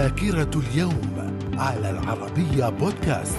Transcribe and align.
ذاكرة 0.00 0.50
اليوم 0.56 1.36
على 1.58 1.90
العربية 1.90 2.68
بودكاست. 2.68 3.36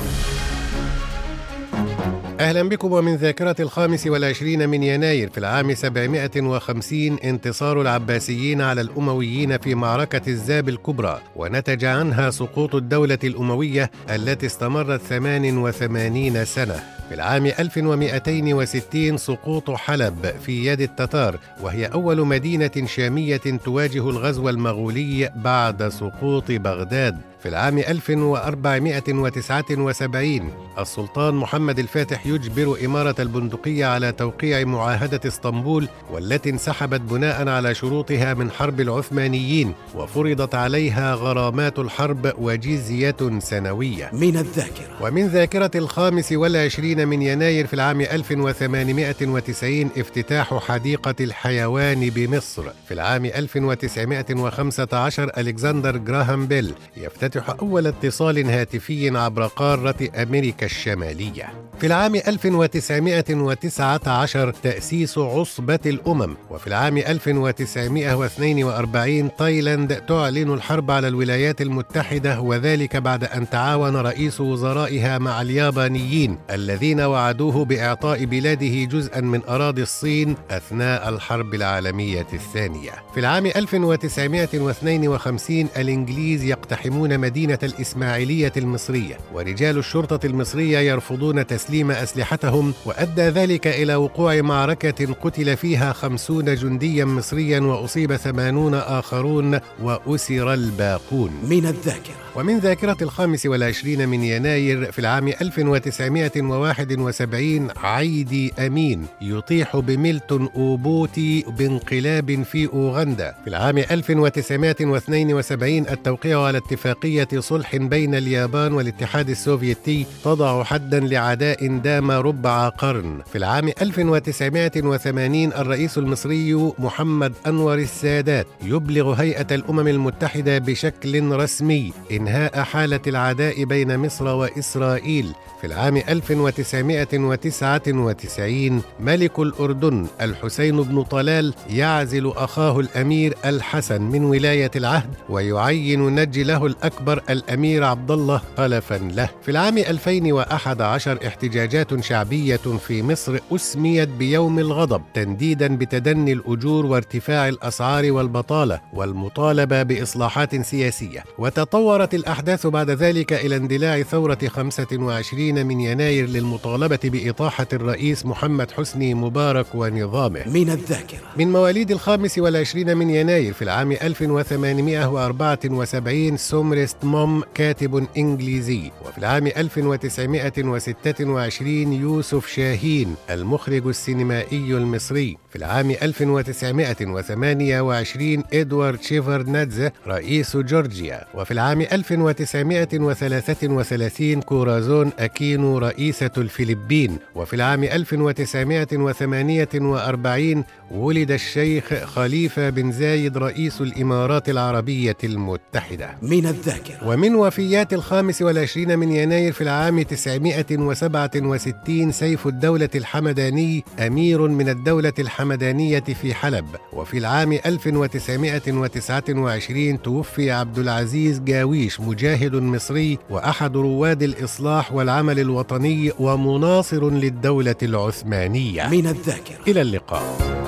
أهلا 2.39 2.69
بكم 2.69 2.91
ومن 2.91 3.15
ذاكرة 3.15 3.55
الخامس 3.59 4.07
والعشرين 4.07 4.69
من 4.69 4.83
يناير 4.83 5.29
في 5.29 5.37
العام 5.37 5.73
750 5.73 7.19
انتصار 7.19 7.81
العباسيين 7.81 8.61
على 8.61 8.81
الأمويين 8.81 9.57
في 9.57 9.75
معركة 9.75 10.21
الزاب 10.27 10.69
الكبرى 10.69 11.21
ونتج 11.35 11.85
عنها 11.85 12.29
سقوط 12.29 12.75
الدولة 12.75 13.19
الأموية 13.23 13.91
التي 14.09 14.45
استمرت 14.45 15.01
88 15.01 16.45
سنة. 16.45 17.00
في 17.11 17.15
العام 17.15 17.45
1260 17.45 19.17
سقوط 19.17 19.71
حلب 19.71 20.33
في 20.45 20.65
يد 20.65 20.81
التتار 20.81 21.39
وهي 21.61 21.85
أول 21.85 22.27
مدينة 22.27 22.71
شامية 22.85 23.37
تواجه 23.37 24.09
الغزو 24.09 24.49
المغولي 24.49 25.31
بعد 25.35 25.89
سقوط 25.89 26.51
بغداد. 26.51 27.17
في 27.41 27.49
العام 27.49 27.77
1479 27.77 30.49
السلطان 30.79 31.33
محمد 31.33 31.79
الفاتح 31.79 32.25
يجبر 32.25 32.77
إمارة 32.85 33.15
البندقية 33.19 33.85
على 33.85 34.11
توقيع 34.11 34.63
معاهدة 34.63 35.19
اسطنبول 35.27 35.87
والتي 36.11 36.49
انسحبت 36.49 37.01
بناء 37.01 37.47
على 37.47 37.75
شروطها 37.75 38.33
من 38.33 38.51
حرب 38.51 38.81
العثمانيين 38.81 39.73
وفرضت 39.95 40.55
عليها 40.55 41.15
غرامات 41.15 41.79
الحرب 41.79 42.33
وجزية 42.37 43.15
سنوية. 43.39 44.09
من 44.13 44.37
الذاكرة. 44.37 44.97
ومن 45.01 45.27
ذاكرة 45.27 45.71
الخامس 45.75 46.31
والعشرين 46.31 47.00
من 47.05 47.21
يناير 47.21 47.67
في 47.67 47.73
العام 47.73 48.01
1890 48.01 49.89
افتتاح 49.97 50.53
حديقة 50.53 51.15
الحيوان 51.19 52.09
بمصر 52.09 52.63
في 52.87 52.93
العام 52.93 53.25
1915 53.25 55.31
ألكسندر 55.37 55.97
جراهام 55.97 56.47
بيل 56.47 56.73
يفتتح 56.97 57.49
أول 57.49 57.87
اتصال 57.87 58.49
هاتفي 58.49 59.17
عبر 59.17 59.47
قارة 59.47 60.09
أمريكا 60.15 60.65
الشمالية. 60.65 61.53
في 61.79 61.87
العام 61.87 62.15
1919 62.15 64.53
تأسيس 64.63 65.17
عصبة 65.17 65.79
الأمم، 65.85 66.35
وفي 66.49 66.67
العام 66.67 66.97
1942 66.97 69.35
تايلاند 69.35 69.95
تعلن 69.95 70.53
الحرب 70.53 70.91
على 70.91 71.07
الولايات 71.07 71.61
المتحدة 71.61 72.41
وذلك 72.41 72.97
بعد 72.97 73.23
أن 73.23 73.49
تعاون 73.49 73.95
رئيس 73.95 74.41
وزرائها 74.41 75.17
مع 75.17 75.41
اليابانيين 75.41 76.37
الذين 76.49 76.80
وعدوه 76.83 77.65
بإعطاء 77.65 78.25
بلاده 78.25 78.83
جزءا 78.83 79.21
من 79.21 79.41
أراضي 79.49 79.81
الصين 79.81 80.35
أثناء 80.51 81.09
الحرب 81.09 81.53
العالمية 81.53 82.27
الثانية. 82.33 82.91
في 83.13 83.19
العام 83.19 83.45
1952 83.45 85.67
الإنجليز 85.77 86.43
يقتحمون 86.43 87.19
مدينة 87.19 87.59
الإسماعيلية 87.63 88.51
المصرية 88.57 89.17
ورجال 89.33 89.77
الشرطة 89.77 90.25
المصرية 90.25 90.79
يرفضون 90.79 91.47
تسليم 91.47 91.91
أسلحتهم 91.91 92.73
وأدى 92.85 93.21
ذلك 93.21 93.67
إلى 93.67 93.95
وقوع 93.95 94.41
معركة 94.41 95.13
قتل 95.13 95.57
فيها 95.57 95.93
خمسون 95.93 96.55
جنديا 96.55 97.05
مصريا 97.05 97.59
وأصيب 97.59 98.15
ثمانون 98.15 98.73
آخرون 98.73 99.59
وأسر 99.81 100.53
الباقون 100.53 101.31
من 101.49 101.65
الذاكرة 101.65 102.21
ومن 102.35 102.59
ذاكرة 102.59 102.97
الخامس 103.01 103.45
والعشرين 103.45 104.09
من 104.09 104.23
يناير 104.23 104.91
في 104.91 104.99
العام 104.99 105.27
1971 105.27 107.67
عيدي 107.77 108.53
أمين 108.59 109.05
يطيح 109.21 109.77
بميلتون 109.77 110.49
أوبوتي 110.55 111.45
بانقلاب 111.57 112.43
في 112.43 112.67
أوغندا. 112.73 113.35
في 113.43 113.49
العام 113.49 113.77
1972 113.77 115.87
التوقيع 115.87 116.41
على 116.41 116.57
اتفاقية 116.57 117.27
صلح 117.39 117.75
بين 117.75 118.15
اليابان 118.15 118.73
والاتحاد 118.73 119.29
السوفيتي 119.29 120.05
تضع 120.23 120.63
حدا 120.63 120.99
لعداء 120.99 121.77
دام 121.77 122.11
ربع 122.11 122.69
قرن. 122.69 123.19
في 123.31 123.37
العام 123.37 123.67
1980 123.81 125.53
الرئيس 125.53 125.97
المصري 125.97 126.53
محمد 126.79 127.33
أنور 127.47 127.75
السادات 127.75 128.47
يبلغ 128.63 129.13
هيئة 129.13 129.47
الأمم 129.51 129.87
المتحدة 129.87 130.57
بشكل 130.57 131.31
رسمي 131.31 131.93
إنهاء 132.21 132.63
حالة 132.63 132.99
العداء 133.07 133.63
بين 133.63 133.99
مصر 133.99 134.27
وإسرائيل 134.27 135.33
في 135.61 135.67
العام 135.67 135.97
1999 135.97 138.81
ملك 138.99 139.39
الأردن 139.39 140.07
الحسين 140.21 140.81
بن 140.81 141.03
طلال 141.03 141.53
يعزل 141.69 142.31
أخاه 142.35 142.79
الأمير 142.79 143.37
الحسن 143.45 144.01
من 144.01 144.23
ولاية 144.23 144.71
العهد 144.75 145.09
ويعين 145.29 146.15
نجله 146.15 146.65
الأكبر 146.65 147.23
الأمير 147.29 147.83
عبد 147.83 148.11
الله 148.11 148.41
خلفا 148.57 148.95
له. 148.95 149.29
في 149.41 149.51
العام 149.51 149.77
2011 149.77 151.27
احتجاجات 151.27 152.03
شعبية 152.03 152.55
في 152.57 153.03
مصر 153.03 153.37
أسميت 153.51 154.09
بيوم 154.09 154.59
الغضب 154.59 155.01
تنديدا 155.13 155.75
بتدني 155.75 156.33
الأجور 156.33 156.85
وارتفاع 156.85 157.47
الأسعار 157.47 158.11
والبطالة 158.11 158.81
والمطالبة 158.93 159.83
بإصلاحات 159.83 160.61
سياسية. 160.61 161.23
وتطورت 161.37 162.10
الأحداث 162.13 162.67
بعد 162.67 162.89
ذلك 162.89 163.33
إلى 163.33 163.55
اندلاع 163.55 164.01
ثورة 164.01 164.37
25 164.47 165.65
من 165.65 165.79
يناير 165.79 166.29
للمطالبة 166.29 166.99
بإطاحة 167.03 167.67
الرئيس 167.73 168.25
محمد 168.25 168.71
حسني 168.71 169.13
مبارك 169.13 169.65
ونظامه. 169.73 170.49
من 170.49 170.69
الذاكرة. 170.69 171.19
من 171.37 171.51
مواليد 171.51 171.91
الخامس 171.91 172.37
والعشرين 172.37 172.97
من 172.97 173.09
يناير 173.09 173.53
في 173.53 173.61
العام 173.61 173.91
1874 173.91 176.37
سومرست 176.37 176.97
موم 177.03 177.43
كاتب 177.53 178.07
إنجليزي. 178.17 178.91
وفي 179.05 179.17
العام 179.17 179.47
1926 179.47 181.93
يوسف 181.93 182.47
شاهين 182.47 183.15
المخرج 183.29 183.87
السينمائي 183.87 184.77
المصري. 184.77 185.37
في 185.49 185.55
العام 185.55 185.91
1928 185.91 188.43
إدوارد 188.53 189.01
شيفرنادزه 189.01 189.91
رئيس 190.07 190.57
جورجيا. 190.57 191.25
وفي 191.33 191.51
العام 191.51 191.81
1933 192.01 194.41
كورازون 194.41 195.11
أكينو 195.19 195.77
رئيسة 195.77 196.31
الفلبين 196.37 197.17
وفي 197.35 197.55
العام 197.55 197.83
1948 197.83 200.63
ولد 200.91 201.31
الشيخ 201.31 201.93
خليفة 201.93 202.69
بن 202.69 202.91
زايد 202.91 203.37
رئيس 203.37 203.81
الإمارات 203.81 204.49
العربية 204.49 205.17
المتحدة. 205.23 206.17
من 206.21 206.45
الذاكرة. 206.45 207.07
ومن 207.07 207.35
وفيات 207.35 207.93
الخامس 207.93 208.41
والعشرين 208.41 208.99
من 208.99 209.11
يناير 209.11 209.51
في 209.51 209.61
العام 209.61 210.01
967 210.01 212.11
سيف 212.11 212.47
الدولة 212.47 212.89
الحمداني 212.95 213.83
أمير 213.99 214.47
من 214.47 214.69
الدولة 214.69 215.13
الحمدانية 215.19 215.99
في 215.99 216.33
حلب. 216.33 216.65
وفي 216.93 217.17
العام 217.17 217.53
1929 217.53 220.01
توفي 220.01 220.51
عبد 220.51 220.79
العزيز 220.79 221.39
جاويش 221.39 221.90
مجاهد 221.99 222.55
مصري 222.55 223.17
وأحد 223.29 223.77
رواد 223.77 224.23
الإصلاح 224.23 224.93
والعمل 224.93 225.39
الوطني 225.39 226.11
ومناصر 226.19 227.09
للدولة 227.09 227.75
العثمانية. 227.83 228.87
من 228.87 229.07
الذاكرة. 229.07 229.57
إلى 229.67 229.81
اللقاء. 229.81 230.60